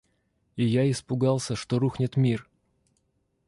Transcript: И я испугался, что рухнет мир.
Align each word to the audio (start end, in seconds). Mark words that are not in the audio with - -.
И 0.55 0.65
я 0.65 0.89
испугался, 0.89 1.55
что 1.55 1.77
рухнет 1.77 2.17
мир. 2.17 2.49